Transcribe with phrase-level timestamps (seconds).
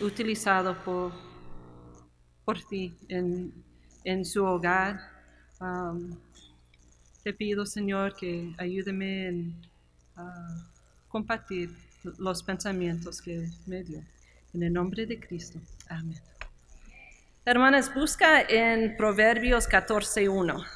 [0.00, 1.12] utilizado por,
[2.44, 3.52] por ti en,
[4.04, 5.00] en su hogar.
[5.60, 6.16] Um,
[7.22, 9.56] te pido, Señor, que ayúdeme en
[10.16, 10.62] uh,
[11.08, 11.70] compartir
[12.18, 14.02] los pensamientos que me dio.
[14.54, 15.60] En el nombre de Cristo.
[15.88, 16.20] Amén.
[17.44, 20.66] Hermanas, busca en Proverbios 14.1.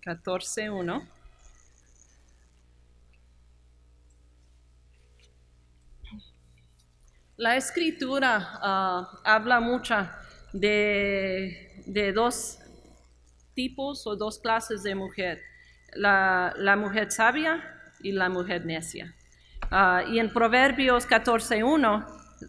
[0.00, 1.17] Catorce uno.
[7.38, 9.94] La escritura ah, habla mucho
[10.52, 12.58] de, de, dos
[13.54, 15.40] tipos o dos clases de mujer,
[15.92, 17.62] la, la mujer sabia
[18.00, 19.14] y la mujer necia.
[19.70, 22.06] Ah, y en Proverbios 14.1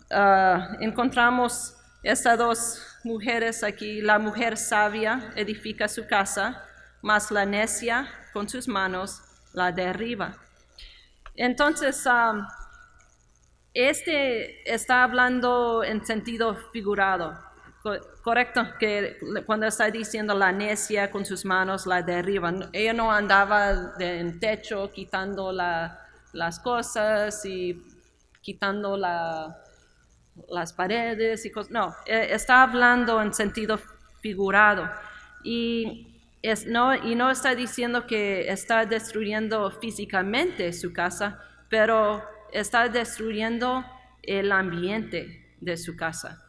[0.10, 4.02] uh, encontramos estas dos mujeres aquí.
[4.02, 6.64] La mujer sabia edifica su casa,
[7.04, 9.22] mas la necia con sus manos
[9.54, 10.36] la derriba.
[11.36, 11.96] Entonces,
[13.74, 17.38] este está hablando en sentido figurado,
[18.24, 23.94] correcto, que cuando está diciendo la necia con sus manos la derriba, ella no andaba
[24.00, 27.82] en techo quitando las cosas y
[28.42, 33.80] quitando las paredes y cosas, no, e, está hablando en sentido
[34.22, 34.90] figurado.
[35.44, 36.08] Y
[36.66, 43.86] no está diciendo que está destruyendo físicamente su casa, pero está destruyendo
[44.24, 46.44] el ambiente de su casa.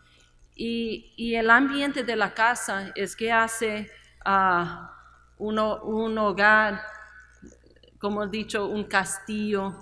[0.55, 3.91] Y, el ambiente de la casa es que hace
[4.25, 4.95] a
[5.39, 5.59] un
[6.19, 6.83] hogar,
[7.99, 9.75] como he dicho, un castillo.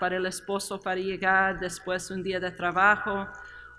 [0.00, 3.28] Para el esposo para llegar después de un día de trabajo,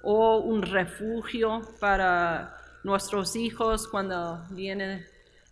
[0.08, 5.06] o un refugio para nuestros hijos cuando vienen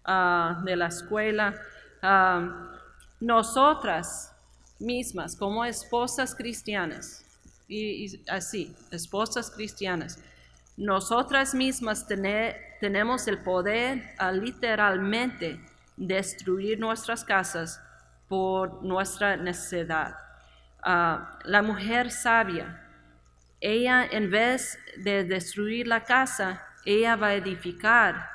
[0.05, 1.55] ah, de la escuela.
[2.01, 2.71] Ah,
[3.19, 4.32] nosotras
[4.83, 7.25] mismas, como esposas cristianas,
[7.67, 10.19] y, así, esposas cristianas,
[10.75, 15.59] nosotras mismas tenemos el poder a literalmente
[15.95, 17.79] destruir nuestras casas
[18.27, 20.15] por nuestra necesidad.
[20.81, 22.79] Ah, la mujer sabia,
[23.61, 28.29] ella en vez de destruir la casa, ella va a edificar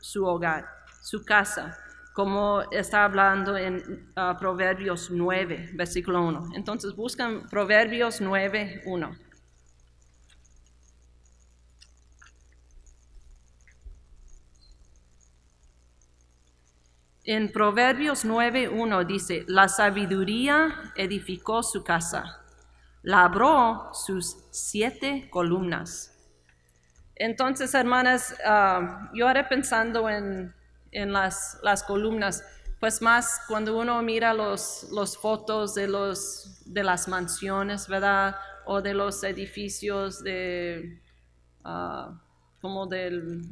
[0.00, 0.66] su hogar,
[1.02, 1.81] su casa
[2.12, 6.50] como está hablando en ah, Proverbios 9, versículo 1.
[6.54, 9.16] Entonces buscan Proverbios 9, 1.
[17.24, 22.42] En Proverbios 9, 1 dice, la sabiduría edificó su casa,
[23.02, 26.18] labró sus siete columnas.
[27.14, 30.52] Entonces, hermanas, ah, yo haré pensando en
[30.92, 32.44] en las, las columnas,
[32.78, 38.36] pues más cuando uno mira los, los fotos de, los, de las mansiones, ¿verdad?
[38.66, 41.00] O de los edificios de,
[41.64, 42.12] uh,
[42.60, 43.48] como del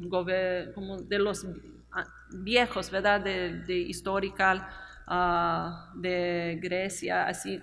[0.73, 1.45] como de los
[1.91, 3.21] ah, viejos, ¿verdad?
[3.21, 4.67] De, de historical,
[5.07, 7.61] uh, de Grecia, así,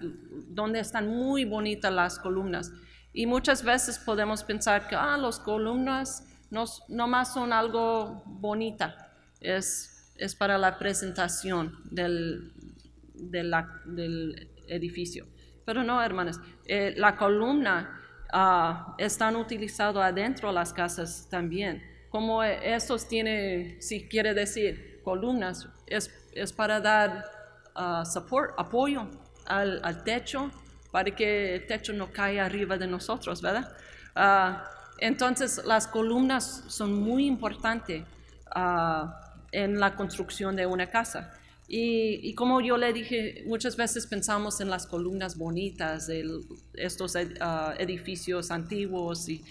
[0.48, 2.72] donde están muy bonitas las columnas.
[3.12, 9.07] Y muchas veces podemos pensar que, ah, las columnas no, no más son algo bonita,
[9.40, 12.52] es, es para la presentación del,
[14.68, 15.26] edificio.
[15.64, 18.00] Pero no, hermanas, eh, la columna
[18.32, 21.82] uh, están utilizado adentro de las casas también.
[22.10, 27.24] Como estos tiene, si quiere decir, columnas, es, es para dar
[28.04, 29.08] support, apoyo
[29.46, 30.50] al, techo,
[30.90, 33.72] para que el techo no caiga arriba de nosotros, ¿verdad?
[34.16, 34.58] Uh,
[34.98, 38.04] entonces, las columnas son muy importantes
[39.52, 41.38] en la construcción de una casa.
[41.70, 46.26] Y, como yo le dije, muchas veces pensamos en las columnas bonitas de
[46.72, 49.44] estos ah, edificios antiguos, y,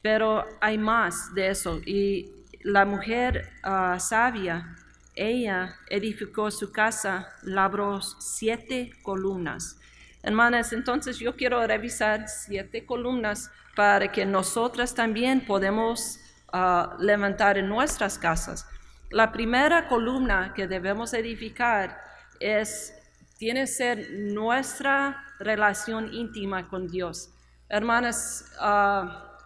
[0.00, 1.78] pero hay más de eso.
[1.84, 2.30] Y
[2.62, 4.76] la mujer ah, sabia,
[5.14, 9.78] ella edificó su casa, labró siete columnas.
[10.22, 16.18] Hermanas, entonces yo quiero revisar siete columnas para que nosotras también podemos
[16.50, 18.66] ah, levantar en nuestras casas.
[19.10, 22.00] La primera columna que debemos edificar
[22.40, 22.92] es,
[23.38, 27.30] tiene que ser nuestra relación íntima con Dios.
[27.68, 29.38] Hermanas, ah,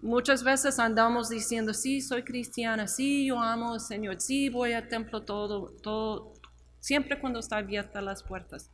[0.00, 4.88] muchas veces andamos diciendo, sí, soy cristiana, sí, yo amo al Señor, sí, voy al
[4.88, 6.34] templo todo, todo,
[6.78, 8.70] siempre cuando está abierta las puertas.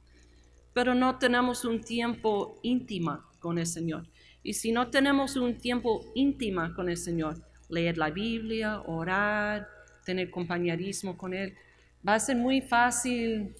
[0.74, 4.08] Pero no tenemos un tiempo íntima con el Señor.
[4.42, 7.36] Y si no tenemos un tiempo íntima con el Señor,
[7.70, 9.68] leer la Biblia, orar,
[10.04, 11.54] tener compañerismo con Él,
[12.06, 13.54] va a ser muy fácil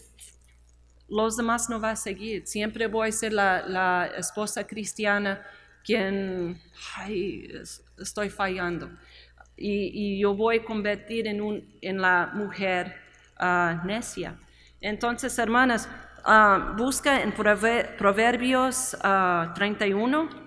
[1.08, 2.46] los demás no va a seguir.
[2.46, 5.42] Siempre voy a ser la, esposa cristiana
[5.84, 6.60] quien,
[6.96, 7.50] ay,
[7.98, 8.90] estoy fallando.
[9.56, 12.96] Y, yo voy a convertir en, un, en la mujer
[13.40, 14.36] uh, necia.
[14.80, 15.88] Entonces, hermanas,
[16.26, 20.43] uh, busca en Proverbios uh, 31.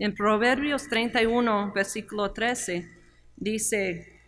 [0.00, 2.88] En Proverbios 31, versículo 13,
[3.34, 4.22] dice,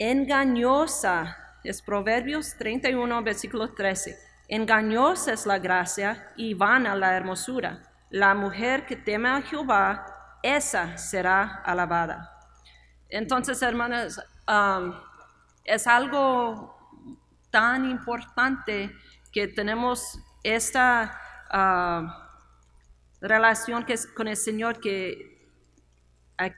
[0.00, 4.18] engañosa, es Proverbios 31, versículo 13,
[4.48, 7.84] engañosa es la gracia y vana la hermosura.
[8.10, 10.04] La mujer que teme a Jehová,
[10.42, 12.36] esa será alabada.
[13.08, 14.20] Entonces, hermanas,
[15.64, 16.76] es algo
[17.52, 18.90] tan importante
[19.30, 21.16] que tenemos esta...
[23.20, 25.36] relación que es con el Señor que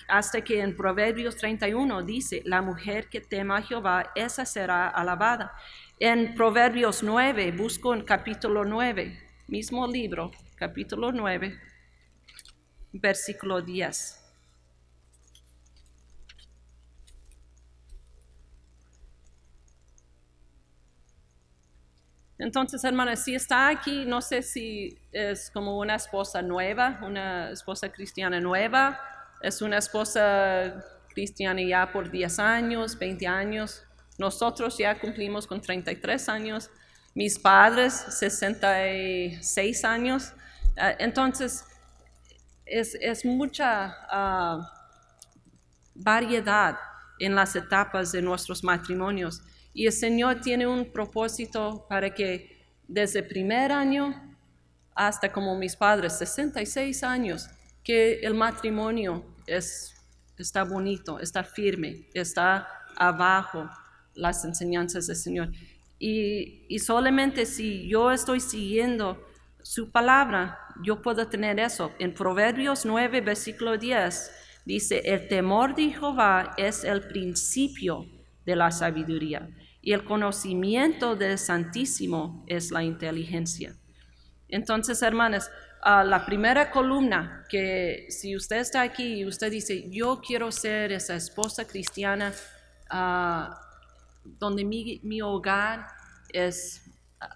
[0.09, 5.53] hasta que en Proverbios 31 dice, la mujer que tema a Jehová, esa será alabada.
[6.01, 11.61] En Proverbios 9, busco en capítulo 9, mismo libro, capítulo 9,
[12.93, 14.18] versículo 10.
[22.39, 27.91] Entonces, hermana, si está aquí, no sé si es como una esposa nueva, una esposa
[27.91, 29.01] cristiana nueva,
[29.43, 33.85] es una esposa cristiana ya por 10 años, 20 años.
[34.19, 36.71] Nosotros ya cumplimos con 33 años,
[37.15, 40.33] mis padres 66 años.
[40.77, 41.65] Ah, entonces,
[42.65, 44.73] es, mucha ah,
[45.95, 46.79] variedad
[47.19, 49.43] en las etapas de nuestros matrimonios.
[49.79, 54.13] Y el Señor tiene un propósito para que desde el primer año
[54.93, 57.49] hasta como mis padres, 66 años,
[57.85, 59.95] que el matrimonio es,
[60.37, 62.67] está bonito, está firme, está
[62.97, 63.71] abajo
[64.15, 65.53] las enseñanzas del Señor.
[65.97, 69.25] Y, y solamente si yo estoy siguiendo
[69.63, 71.93] su palabra, yo puedo tener eso.
[72.01, 74.31] En Proverbios 9, versículo 10,
[74.65, 78.07] dice, el temor de Jehová es el principio
[78.45, 79.49] de la sabiduría
[79.89, 83.75] y el conocimiento del Santísimo es la inteligencia.
[84.47, 85.51] Entonces, hermanas,
[85.81, 90.93] ah, la primera columna, que si usted está aquí y usted dice, yo quiero ser
[90.93, 92.35] esa esposa cristiana
[92.91, 93.59] ah,
[94.23, 95.87] donde mi, mi hogar
[96.35, 96.83] es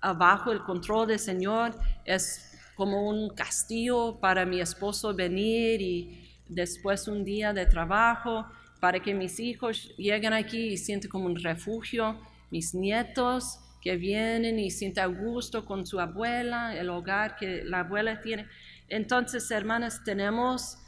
[0.02, 7.08] abajo el control del Señor, es como un castillo para mi esposo venir y después
[7.08, 8.44] un día de trabajo,
[8.78, 14.58] para que mis hijos lleguen aquí y sienten como un refugio mis nietos que vienen
[14.58, 18.46] y sienten a gusto con su abuela, el hogar que la abuela tiene.
[18.88, 20.78] Entonces, hermanas, tenemos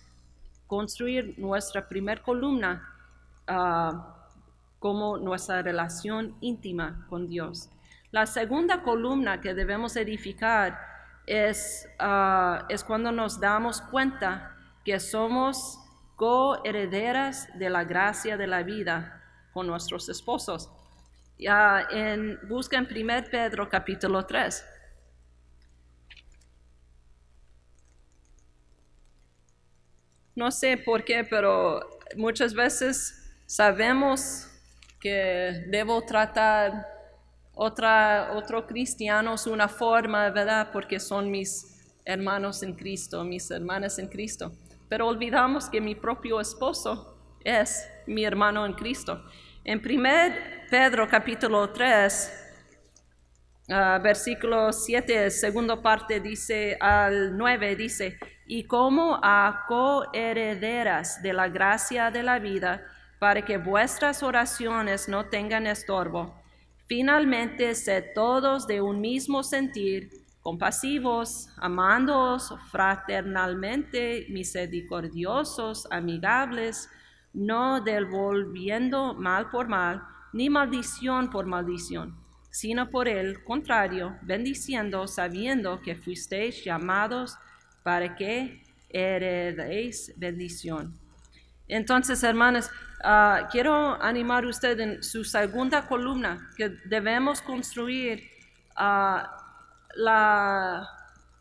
[0.66, 2.87] construir nuestra primer columna
[3.49, 4.28] ah,
[4.78, 7.70] como nuestra relación íntima con Dios.
[8.12, 10.78] La segunda columna que debemos edificar
[11.26, 15.81] es, ah, es cuando nos damos cuenta que somos
[16.16, 19.22] coherederas de la gracia de la vida
[19.55, 20.70] con nuestros esposos
[21.39, 24.65] ya en, busca en 1 Pedro capítulo 3.
[30.37, 31.81] No sé por qué, pero
[32.17, 34.51] muchas veces sabemos
[35.00, 36.87] que debo tratar
[37.55, 40.71] otra, otro cristianos una forma, ¿verdad?
[40.73, 44.53] Porque son mis hermanos en Cristo, mis hermanas en Cristo.
[44.88, 49.23] Pero olvidamos que mi propio esposo es mi hermano en Cristo.
[49.64, 52.33] En 1 Pedro capítulo 3,
[53.71, 61.49] ah, versículo 7, segunda parte dice al 9, dice, y como a coherederas de la
[61.49, 62.83] gracia de la vida,
[63.18, 66.35] para que vuestras oraciones no tengan estorbo.
[66.87, 76.88] Finalmente, sed todos de un mismo sentir, compasivos, amándoos fraternalmente, misericordiosos, amigables,
[77.33, 82.14] no devolviendo mal por mal, ni maldición por maldición,
[82.50, 87.38] sino por el contrario, bendiciendo, sabiendo que fuisteis llamados
[87.85, 88.61] para que
[88.91, 90.99] heredéis bendición.
[91.69, 92.69] Entonces, hermanas,
[93.05, 98.25] ah, quiero animar a usted en su segunda columna, que debemos construir
[98.76, 99.23] uh,
[99.95, 100.88] la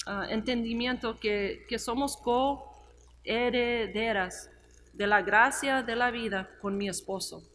[0.06, 2.16] ah, entendimiento que, que somos
[3.26, 4.52] coherederas
[4.94, 7.53] de la gracia de la vida con mi esposo.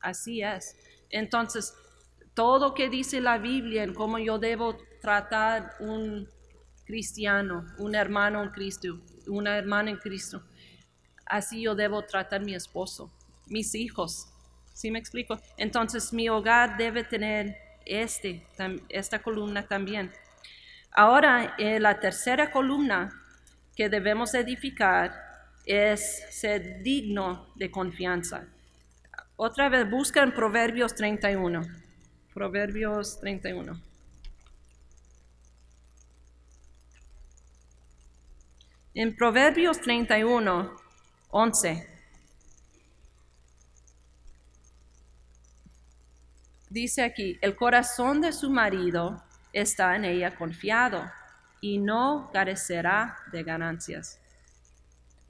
[0.00, 0.76] Así es.
[1.10, 1.74] Entonces,
[2.34, 6.28] todo que dice la Biblia en cómo yo debo tratar un
[6.84, 10.42] cristiano, un hermano en Cristo, una hermana en Cristo,
[11.26, 13.12] así yo debo tratar mi esposo,
[13.46, 14.26] mis hijos.
[14.72, 15.38] ¿Sí me explico?
[15.56, 18.46] Entonces mi hogar debe tener este,
[18.88, 20.10] esta columna también.
[20.92, 23.10] Ahora, eh, la tercera columna
[23.76, 25.14] que debemos edificar
[25.64, 28.48] es ser digno de confianza.
[29.42, 31.62] Otra vez buscan Proverbios 31.
[32.34, 33.80] Proverbios 31.
[38.92, 40.76] En Proverbios 31,
[41.30, 41.88] 11.
[46.68, 51.10] Dice aquí, el corazón de su marido está en ella confiado
[51.62, 54.20] y no carecerá de ganancias.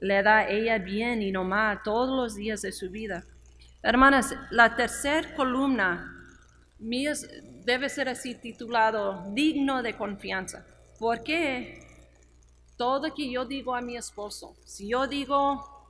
[0.01, 3.23] Le da ella bien y no mal todos los días de su vida.
[3.83, 6.15] Hermanas, la tercera columna
[6.77, 10.63] debe ser así titulado digno de confianza.
[10.99, 11.79] Porque
[12.77, 15.87] todo que yo digo a mi esposo, si yo digo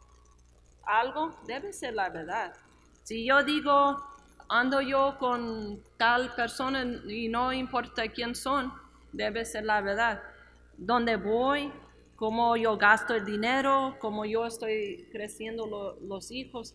[0.86, 2.54] algo, debe ser la verdad.
[3.04, 3.98] Si yo digo,
[4.48, 8.72] ando yo con tal persona y no importa quién son,
[9.12, 10.24] debe ser la verdad.
[10.78, 11.74] ¿Dónde voy?
[12.16, 13.98] ¿Cómo yo gasto el dinero?
[14.00, 16.74] ¿Cómo yo estoy creciendo los hijos?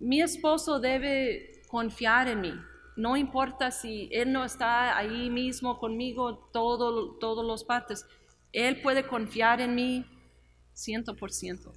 [0.00, 2.54] Mi esposo debe confiar en mí.
[2.96, 8.06] No importa si él no está ahí mismo conmigo todo, todos los partes.
[8.50, 10.06] Él puede confiar en mí
[10.72, 11.74] ciento por ciento.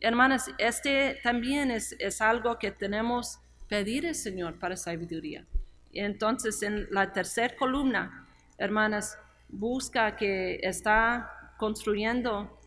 [0.00, 5.46] Hermanas, este también es, es algo que tenemos pedir al Señor para sabiduría.
[5.92, 9.18] Entonces, en la tercera columna, hermanas,
[9.50, 12.58] busca que está construyendo,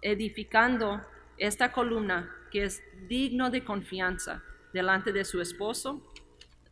[0.00, 1.04] edificando
[1.38, 4.42] esta columna que es digno de confianza
[4.72, 6.02] delante de su esposo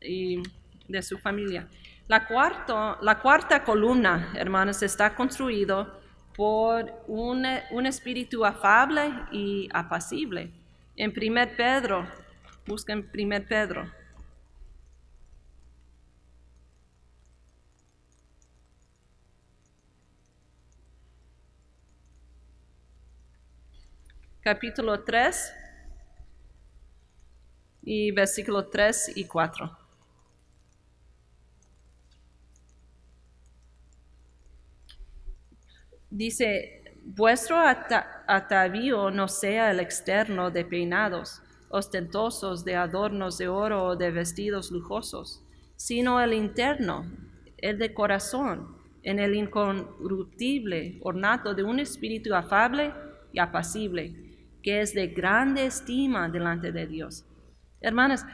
[0.01, 0.43] y
[0.89, 1.69] de su familia.
[2.07, 6.01] La, cuarto, la cuarta columna, hermanas, está construido
[6.35, 10.51] por un, un espíritu afable y apacible.
[10.97, 12.07] En 1 Pedro,
[12.67, 13.91] busquen 1 Pedro.
[24.41, 25.68] Capítulo 3
[27.91, 29.79] y versículo 3 y 4.
[36.11, 41.41] Dice, vuestro atavío no sea el externo de peinados
[41.71, 45.43] ostentosos de adornos de oro o de vestidos lujosos,
[45.77, 47.07] sino el interno,
[47.57, 52.93] el de corazón, en el incorruptible ornato de un espíritu afable
[53.33, 54.15] y apacible,
[54.63, 57.25] que es de grande estima delante de Dios.
[57.81, 58.27] Hermanas,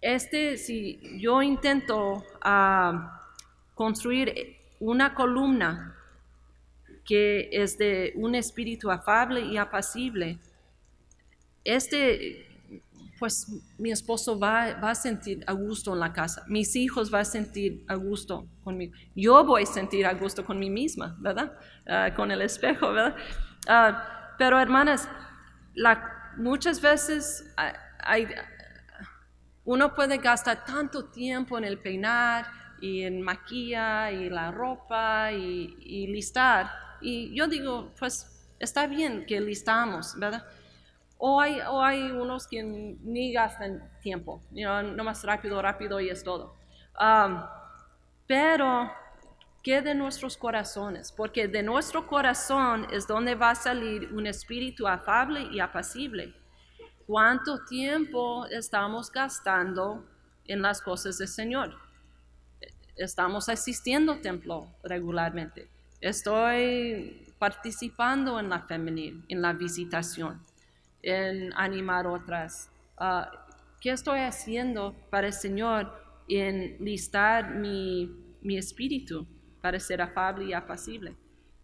[0.00, 3.22] este, si yo intento ah,
[3.74, 5.96] construir una columna
[7.04, 10.38] que es de un espíritu afable y apacible,
[11.62, 12.46] este,
[13.18, 13.46] pues
[13.78, 17.84] mi esposo va, a sentir a gusto en la casa, mis hijos van a sentir
[17.86, 21.52] a gusto conmigo, yo voy a sentir a gusto con mí misma, ¿verdad?
[21.86, 23.16] Ah, con el espejo, ¿verdad?
[23.68, 25.08] Ah, pero hermanas,
[26.36, 27.54] muchas veces
[28.04, 28.28] hay,
[29.64, 32.46] uno puede gastar tanto tiempo en el peinar
[32.80, 36.70] y en maquilla y la ropa y, listar
[37.00, 40.46] y yo digo, pues está bien que listamos, ¿verdad?
[41.18, 46.08] O hay, o hay unos que ni gastan tiempo, you no más rápido, rápido y
[46.08, 46.56] es todo.
[46.98, 47.42] Um,
[48.26, 48.90] pero,
[49.62, 51.12] ¿qué de nuestros corazones?
[51.12, 56.34] Porque de nuestro corazón es donde va a salir un espíritu afable y apacible.
[57.06, 60.02] ¿Cuánto tiempo estamos gastando
[60.46, 61.74] en las cosas del Señor?
[62.96, 65.68] Estamos asistiendo al templo regularmente.
[66.00, 70.40] Estoy participando en la femenil, en la visitación,
[71.02, 72.70] en animar otras.
[72.96, 73.30] Ah,
[73.82, 75.92] ¿Qué estoy haciendo para el Señor
[76.26, 78.10] en listar mi,
[78.56, 79.26] espíritu
[79.60, 81.14] para ser afable y apacible?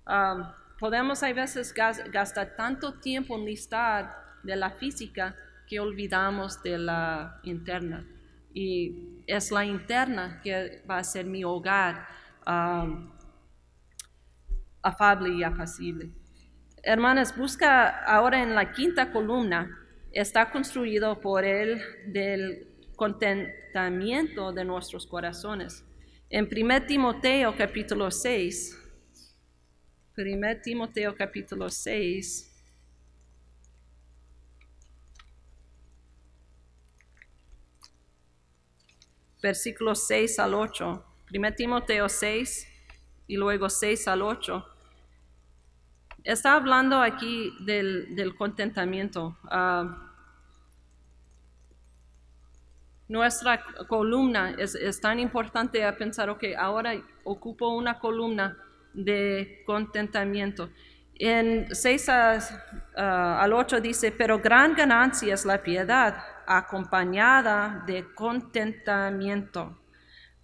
[0.05, 5.35] Ah, podemos a veces gastar tanto tiempo en listar de la física
[5.67, 8.07] que olvidamos de la interna.
[8.53, 12.07] Y es la interna que va a ser mi hogar.
[12.45, 12.87] Ah,
[14.83, 16.11] afable y apacible.
[16.83, 19.79] Hermanas, busca ahora en la quinta columna,
[20.13, 22.67] está construido por el del
[22.97, 25.85] contentamiento de nuestros corazones.
[26.31, 28.79] En 1 Timoteo capítulo 6,
[30.17, 32.50] 1 Timoteo capítulo 6,
[39.41, 41.05] versículos 6 al 8.
[41.33, 42.67] 1 Timoteo 6
[43.29, 44.67] y luego 6 al 8
[46.25, 49.37] está hablando aquí del, contentamiento.
[49.45, 50.09] Ah,
[53.09, 56.93] nuestra columna es, tan importante a pensar, ok, ahora
[57.25, 58.57] ocupo una columna
[58.93, 60.71] de contentamiento.
[61.15, 66.17] En 6 al 8 dice, pero gran ganancia es la piedad
[66.51, 69.79] acompañada de contentamiento,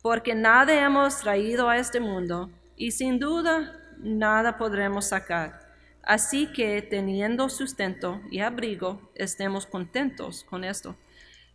[0.03, 5.67] porque nada hemos traído a este mundo y sin duda nada podremos sacar.
[6.05, 10.95] Así que teniendo sustento y abrigo, estemos contentos con esto.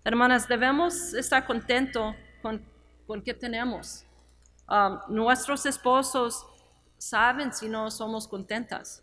[0.03, 2.61] Hermanas, debemos estar contentos con,
[3.07, 4.03] con que tenemos.
[4.67, 6.45] Um, nuestros esposos
[6.97, 9.01] saben si no somos contentas.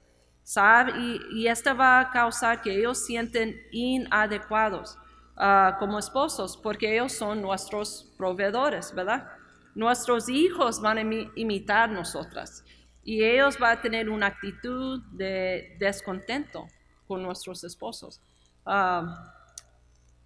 [0.99, 4.99] Y, y esto va a causar que ellos sienten inadecuados
[5.39, 9.29] uh, como esposos, porque ellos son nuestros proveedores, ¿verdad?
[9.75, 11.03] Nuestros hijos van a
[11.37, 12.65] imitar nosotras
[13.05, 16.67] y ellos van a tener una actitud de descontento
[17.07, 18.21] con nuestros esposos.
[18.67, 19.07] Uh,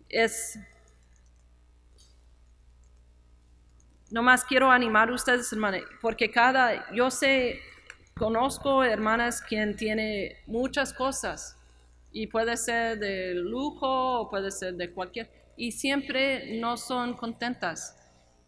[0.08, 0.58] es
[4.10, 7.60] nomás quiero animar a ustedes, hermanas, porque cada, yo sé,
[8.14, 11.56] conozco hermanas quien tiene muchas cosas
[12.12, 17.96] y puede ser de lujo o puede ser de cualquier, y siempre no son contentas.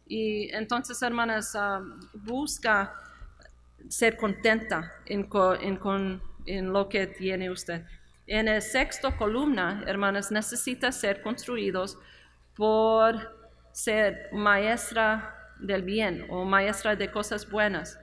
[0.07, 1.83] Y entonces, hermanas, uh,
[2.15, 2.95] busca
[3.89, 5.29] ser contenta en,
[5.61, 7.85] en, en lo que tiene usted.
[8.27, 11.99] En el sexto columna, hermanas, necesita ser construidos
[12.55, 13.35] por
[13.73, 17.99] ser maestra del bien o maestra de cosas buenas.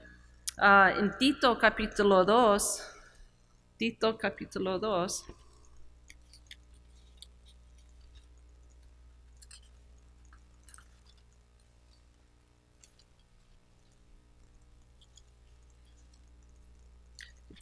[0.58, 2.88] Uh, en Tito capítulo 2,
[3.78, 5.24] Tito capítulo 2,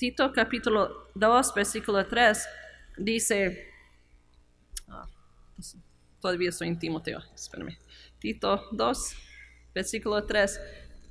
[0.00, 2.49] Tito capítulo 2, versículo 3,
[2.97, 3.69] dice,
[4.88, 5.07] ah,
[6.23, 7.76] todavía estoy en Timoteo, espérame.
[8.19, 9.15] Tito 2,
[9.75, 10.58] versículo 3,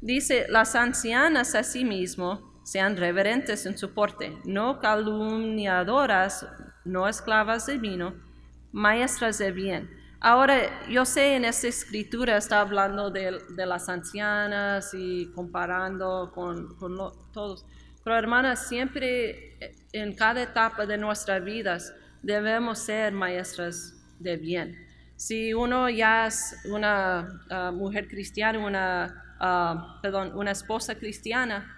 [0.02, 6.47] dice, las ancianas asimismo sean reverentes en su porte, no calumniadoras,
[6.84, 8.15] no esclavas de vino,
[8.71, 9.88] maestras de bien.
[10.19, 16.75] Ahora, yo sé en esta escritura está hablando de, las ancianas y comparando con,
[17.32, 17.67] todos.
[18.10, 21.93] Pero hermanas, siempre en cada etapa de nuestras vidas
[22.24, 24.76] debemos ser maestras de bien.
[25.15, 31.72] Si uno ya es una ah, mujer cristiana, una, uh, perdón, una esposa cristiana,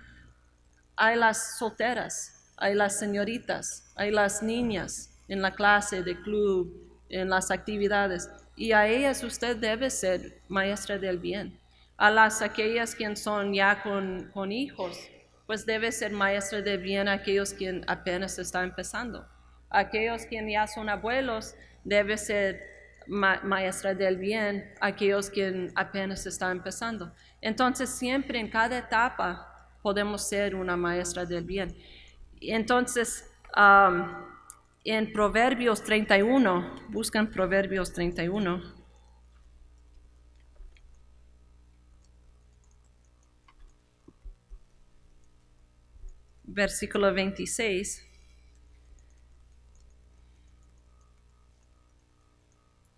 [0.96, 7.30] hay las solteras, hay las señoritas, hay las niñas en la clase de club, en
[7.30, 11.60] las actividades, y a ellas usted debe ser maestra del bien.
[11.98, 14.98] A las aquellas que son ya con, con hijos,
[15.52, 19.28] pues debe ser maestra de bien aquellos quien apenas están empezando.
[19.70, 22.62] Aquellos quien ya son abuelos, debe ser
[23.06, 27.12] maestra del bien aquellos quien apenas están empezando.
[27.42, 31.76] Entonces siempre en cada etapa podemos ser una maestra del bien.
[32.40, 33.30] Entonces,
[34.86, 38.81] en Proverbios 31, buscan Proverbios 31.
[46.54, 48.08] Versículo 26.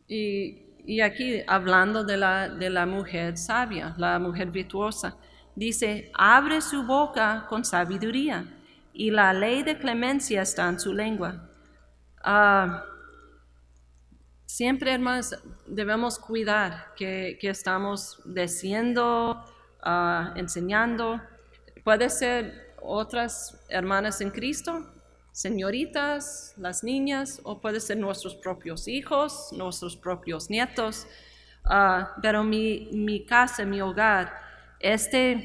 [0.08, 5.18] Y, aquí hablando de la, de la mujer sabia, la mujer virtuosa,
[5.56, 8.46] dice, abre su boca con sabiduría
[8.94, 11.50] y la ley de clemencia está en su lengua.
[12.22, 12.86] Ah,
[14.46, 15.36] siempre, hermanos,
[15.66, 19.44] debemos cuidar que, estamos diciendo,
[19.86, 21.20] uh, enseñando.
[21.84, 24.86] Puede ser otras hermanas en Cristo,
[25.32, 31.08] señoritas, las niñas, o puede ser nuestros propios hijos, nuestros propios nietos.
[31.66, 34.34] Ah, pero mi, mi, casa, mi hogar,
[34.80, 35.40] esta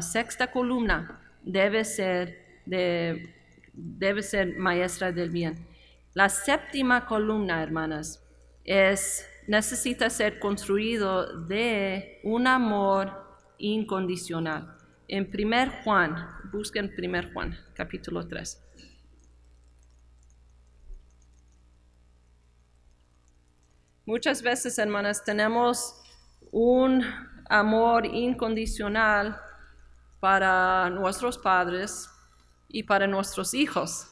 [0.00, 3.34] sexta columna debe ser, de,
[3.72, 5.66] debe ser maestra del bien.
[6.14, 8.22] La séptima columna, hermanas,
[8.64, 13.12] es, necesita ser construido de un amor
[13.58, 14.76] incondicional.
[15.06, 16.16] En 1 Juan,
[16.50, 18.62] busquen 1 Juan, capítulo 3.
[24.06, 26.02] Muchas veces, hermanas, tenemos
[26.50, 27.04] un
[27.50, 29.38] amor incondicional
[30.20, 32.08] para nuestros padres
[32.68, 34.06] y para nuestros hijos,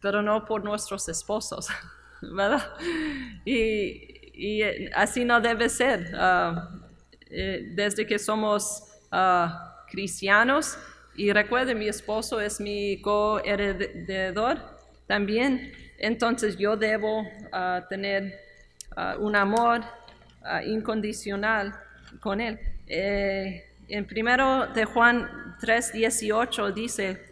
[0.00, 1.68] pero no por nuestros esposos,
[2.22, 2.74] ¿verdad?
[3.44, 6.10] Y, así no debe ser.
[6.14, 6.70] Ah,
[7.28, 8.84] eh, desde que somos...
[9.10, 10.78] Ah, cristianos
[11.16, 14.58] Y recuerden, mi esposo es mi coheredor
[15.08, 18.38] también, entonces yo debo ah, tener
[18.96, 19.80] ah, un amor
[20.42, 21.74] ah, incondicional
[22.20, 22.58] con él.
[22.86, 27.28] Eh, en primero de Juan 3:18 dice,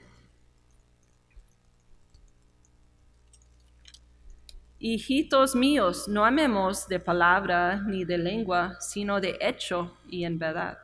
[4.78, 10.78] Hijitos míos, no amemos de palabra ni de lengua, sino de hecho y en verdad.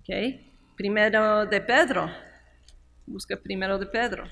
[0.00, 0.51] Okay.
[0.76, 2.10] Primero de Pedro.
[3.04, 4.24] Busca primero de Pedro.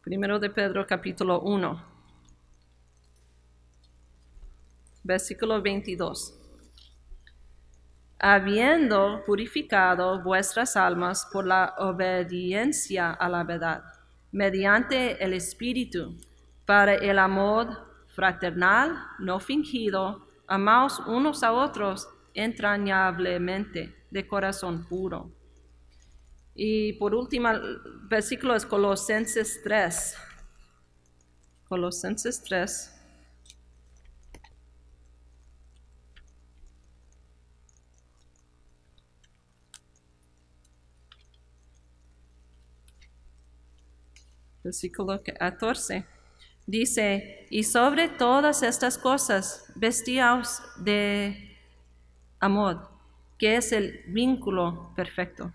[0.00, 1.84] Primero de Pedro capítulo 1.
[5.02, 6.38] Versículo 22.
[8.20, 13.82] Habiendo purificado vuestras almas por la obediencia a la verdad,
[14.30, 16.16] mediante el Espíritu,
[16.64, 25.32] para el amor fraternal, no fingido, amaos unos a otros entrañablemente, de corazón puro.
[26.54, 27.48] Y por último,
[28.08, 30.16] versículo es Colosenses 3.
[31.68, 32.90] Colosenses 3.
[44.62, 46.13] Versículo 14.
[46.66, 51.56] Dice, y sobre todas estas cosas vestíos de
[52.40, 52.88] amor,
[53.38, 55.52] que es el vínculo perfecto.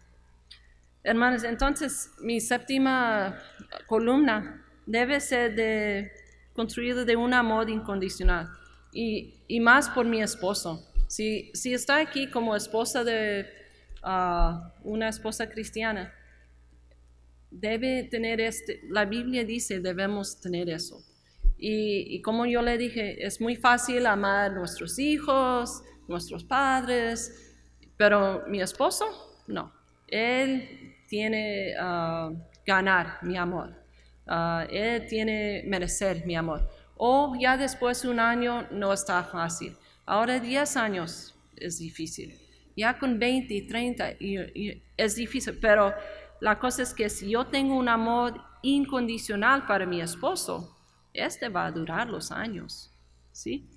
[1.03, 3.39] Hermanos, entonces mi séptima
[3.87, 6.11] columna debe ser de,
[6.53, 8.49] construida de un amor incondicional
[8.91, 10.85] y, más por mi esposo.
[11.07, 13.47] Si, si, está aquí como esposa de
[14.03, 16.13] ah, una esposa cristiana,
[17.51, 21.03] debe tener este, la Biblia dice debemos tener eso.
[21.61, 27.53] Y, como yo le dije, es muy fácil amar nuestros hijos, nuestros padres,
[27.97, 29.05] pero mi esposo,
[29.45, 29.73] no.
[30.07, 32.33] Él tiene uh,
[32.65, 33.75] ganar mi amor.
[34.25, 36.65] Uh, él tiene merecer mi amor.
[36.95, 39.75] O ya después de un año no está fácil.
[40.05, 42.39] Ahora 10 años es difícil.
[42.77, 44.13] Ya con 20, 30
[44.95, 45.93] es difícil, pero
[46.39, 50.75] la cosa es que si yo tengo un amor incondicional para mi esposo,
[51.13, 52.91] este va a durar los años.
[53.31, 53.67] ¿sí?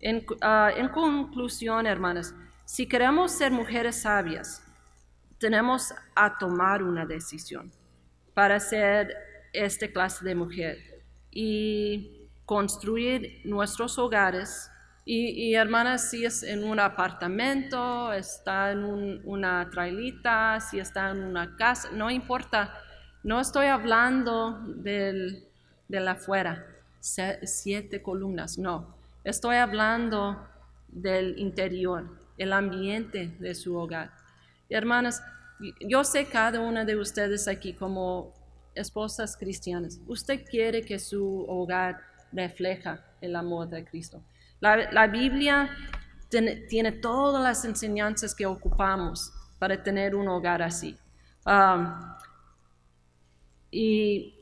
[0.00, 4.62] En, ah, conclusión, hermanas, si queremos ser mujeres sabias,
[5.38, 7.70] tenemos a tomar una decisión
[8.34, 9.14] para ser
[9.52, 10.78] esta clase de mujer
[11.30, 14.70] y construir nuestros hogares
[15.08, 18.82] y, hermanas, si es en un apartamento, está en
[19.24, 22.74] una trailita, si está en una casa, no importa.
[23.22, 25.46] No estoy hablando del,
[25.86, 26.66] de la afuera,
[26.98, 28.96] siete columnas, no.
[29.22, 30.44] Estoy hablando
[30.88, 34.10] del interior, el ambiente de su hogar.
[34.68, 35.22] Hermanas,
[35.88, 38.34] yo sé cada una de ustedes aquí como
[38.74, 40.00] esposas cristianas.
[40.08, 42.00] Usted quiere que su hogar
[42.32, 44.20] refleja el amor de Cristo.
[44.60, 45.70] La, Biblia
[46.30, 50.98] tiene, todas las enseñanzas que ocupamos para tener un hogar así.
[51.44, 51.92] Um,
[53.70, 54.34] y,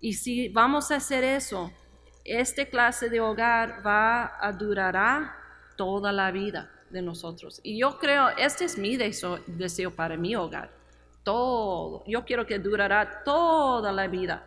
[0.00, 1.72] y si vamos a hacer eso,
[2.24, 5.36] este clase de hogar va a durará
[5.76, 7.60] toda la vida de nosotros.
[7.62, 10.70] Y yo creo, este es mi deseo, deseo para mi hogar.
[11.22, 12.04] Todo.
[12.06, 14.44] Yo quiero que durará toda la vida.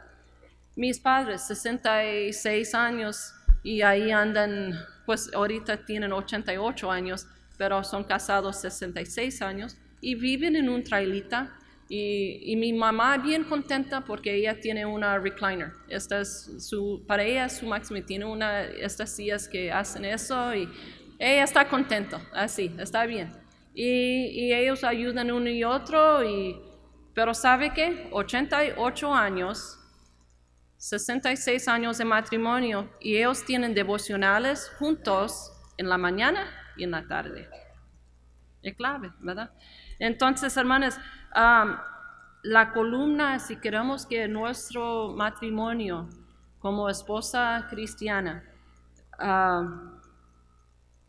[0.75, 3.33] Mis padres, 66 años,
[3.67, 7.27] y ahí andan, pues ahorita tienen 88 años,
[7.57, 11.53] pero son casados 66 años y viven en un trailita.
[11.89, 15.71] Y, y, mi mamá bien contenta porque ella tiene una recliner.
[15.89, 18.01] Esta es su, para ella su máximo.
[18.05, 20.69] Tiene una, estas sillas que hacen eso y
[21.19, 23.33] ella está contenta, así, está bien.
[23.73, 26.57] Y, y ellos ayudan uno y otro, y,
[27.13, 28.07] pero ¿sabe qué?
[28.11, 29.76] 88 años
[30.77, 37.07] 66 años de matrimonio y ellos tienen devocionales juntos en la mañana y en la
[37.07, 37.49] tarde.
[38.61, 39.51] Es clave, ¿verdad?
[39.99, 40.99] Entonces, hermanas,
[41.33, 46.09] la columna, si queremos que nuestro matrimonio
[46.59, 48.43] como esposa cristiana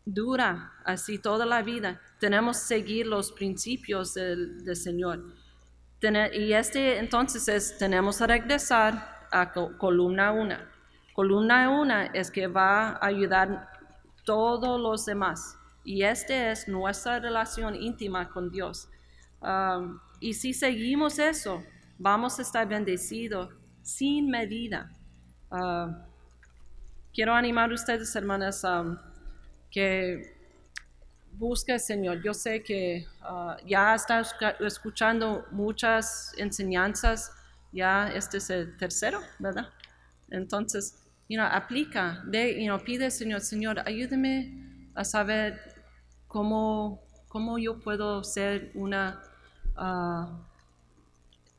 [0.05, 5.23] dura así toda la vida, tenemos que seguir los principios del, Señor.
[6.33, 10.55] y este entonces es, tenemos que regresar a columna 1.
[11.13, 13.69] Columna 1 es que va a ayudar
[14.25, 15.57] todos los demás.
[15.83, 18.89] Y esta es nuestra relación íntima con Dios.
[19.41, 21.63] Um, y si seguimos eso,
[21.97, 23.49] vamos a estar bendecidos
[23.81, 24.91] sin medida.
[25.51, 25.93] Uh,
[27.13, 28.97] quiero animar a ustedes, hermanas, um,
[29.71, 30.39] que
[31.39, 32.21] busca al Señor.
[32.21, 37.31] Yo sé que ah, ya estás escuchando muchas enseñanzas,
[37.71, 39.69] ya este es el tercero, ¿verdad?
[40.29, 40.95] Entonces,
[41.27, 45.59] you know, aplica, de, you pide al Señor, Señor, ayúdame a saber
[46.27, 49.21] cómo, cómo yo puedo ser una
[49.75, 50.39] ah,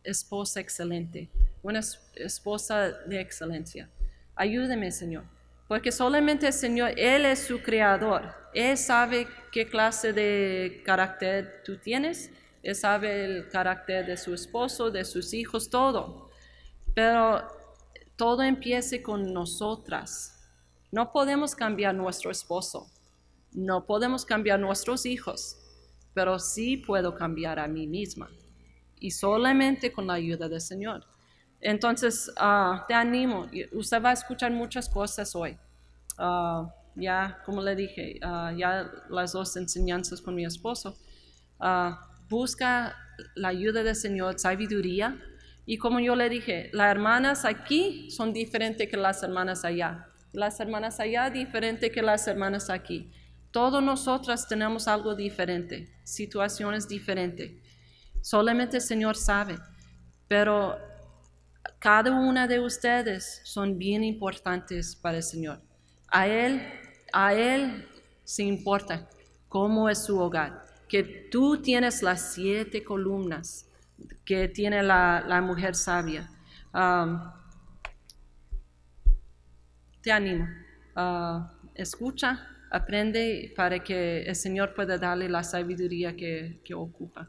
[0.04, 1.28] esposa excelente,
[1.62, 1.80] una
[2.14, 3.88] esposa de excelencia.
[4.34, 5.24] Ayúdame, Señor.
[5.68, 8.34] Porque solamente el Señor, Él es su creador.
[8.54, 12.30] Él sabe qué clase de carácter tú tienes.
[12.62, 16.30] Él sabe el carácter de su esposo, de sus hijos, todo.
[16.94, 17.42] Pero
[18.16, 20.36] todo empieza con nosotras.
[20.92, 22.90] No podemos cambiar nuestro esposo.
[23.52, 25.56] No podemos cambiar nuestros hijos.
[26.12, 28.28] Pero sí puedo cambiar a mí misma.
[28.98, 31.06] Y solamente con la ayuda del Señor.
[31.60, 33.46] Entonces, ah, te animo.
[33.72, 35.56] Usted va a escuchar muchas cosas hoy.
[36.18, 40.96] Ah, ya, como le dije, ah, ya las dos enseñanzas con mi esposo.
[42.30, 42.96] Busca
[43.34, 45.20] la ayuda del Señor, sabiduría.
[45.66, 50.06] Y como yo le dije, las hermanas aquí son diferentes que las hermanas allá.
[50.32, 53.12] Las hermanas allá diferentes que las hermanas aquí.
[53.50, 57.52] Todos nosotras tenemos algo diferente, situaciones diferentes.
[58.22, 59.58] Solamente el Señor sabe.
[60.28, 60.78] Pero
[61.80, 65.60] cada una de ustedes son bien importantes para el Señor.
[66.08, 66.62] A Él,
[67.12, 67.88] a Él
[68.22, 69.08] se importa
[69.48, 70.69] cómo es su hogar.
[70.90, 73.70] Que tú tienes las siete columnas
[74.24, 76.28] que tiene la, mujer sabia.
[76.74, 77.20] Um,
[80.02, 80.48] te animo.
[80.96, 87.28] Uh, escucha, aprende para que el Señor pueda darle la sabiduría que, ocupa.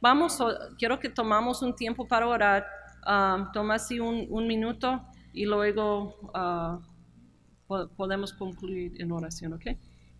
[0.00, 0.38] Vamos,
[0.78, 2.66] quiero que tomamos un tiempo para orar.
[3.06, 9.66] Um, toma así un, minuto y luego uh, podemos concluir en oración, ¿ok?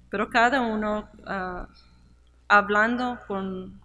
[0.08, 1.66] Pero cada uno uh,
[2.48, 3.80] hablando con